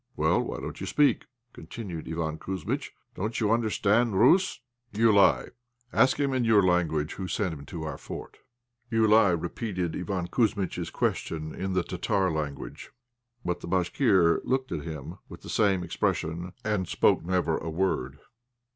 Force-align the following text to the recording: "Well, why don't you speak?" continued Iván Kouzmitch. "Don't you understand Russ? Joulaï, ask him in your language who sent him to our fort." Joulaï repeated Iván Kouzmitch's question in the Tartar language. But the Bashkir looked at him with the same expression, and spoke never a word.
"Well, 0.15 0.41
why 0.41 0.59
don't 0.59 0.81
you 0.81 0.87
speak?" 0.87 1.27
continued 1.53 2.07
Iván 2.07 2.39
Kouzmitch. 2.39 2.89
"Don't 3.13 3.39
you 3.39 3.51
understand 3.51 4.19
Russ? 4.19 4.59
Joulaï, 4.95 5.51
ask 5.93 6.19
him 6.19 6.33
in 6.33 6.43
your 6.43 6.63
language 6.63 7.13
who 7.13 7.27
sent 7.27 7.53
him 7.53 7.67
to 7.67 7.83
our 7.83 7.99
fort." 7.99 8.39
Joulaï 8.91 9.39
repeated 9.39 9.91
Iván 9.93 10.27
Kouzmitch's 10.31 10.89
question 10.89 11.53
in 11.53 11.73
the 11.73 11.83
Tartar 11.83 12.31
language. 12.31 12.89
But 13.45 13.59
the 13.59 13.67
Bashkir 13.67 14.41
looked 14.43 14.71
at 14.71 14.85
him 14.85 15.19
with 15.29 15.41
the 15.43 15.49
same 15.49 15.83
expression, 15.83 16.53
and 16.65 16.87
spoke 16.87 17.23
never 17.23 17.59
a 17.59 17.69
word. 17.69 18.17